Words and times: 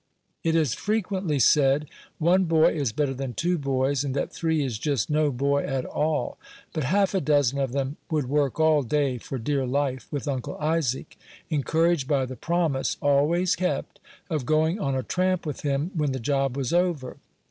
It 0.43 0.55
is 0.55 0.73
frequently 0.73 1.37
said, 1.37 1.85
one 2.17 2.45
boy 2.45 2.73
is 2.73 2.91
better 2.91 3.13
than 3.13 3.35
two 3.35 3.59
boys, 3.59 4.03
and 4.03 4.15
that 4.15 4.33
three 4.33 4.63
is 4.65 4.79
just 4.79 5.11
no 5.11 5.29
boy 5.31 5.61
at 5.61 5.85
all; 5.85 6.39
but 6.73 6.85
half 6.85 7.13
a 7.13 7.21
dozen 7.21 7.59
of 7.59 7.71
them 7.71 7.97
would 8.09 8.27
work 8.27 8.59
all 8.59 8.81
day 8.81 9.19
for 9.19 9.37
dear 9.37 9.67
life, 9.67 10.07
with 10.09 10.27
Uncle 10.27 10.57
Isaac, 10.57 11.17
encouraged 11.51 12.07
by 12.07 12.25
the 12.25 12.35
promise, 12.35 12.97
always 12.99 13.55
kept, 13.55 13.99
of 14.27 14.47
going 14.47 14.79
on 14.79 14.95
a 14.95 15.03
tramp 15.03 15.45
with 15.45 15.61
him 15.61 15.91
when 15.93 16.13
the 16.13 16.19
job 16.19 16.57
was 16.57 16.73
over. 16.73 17.17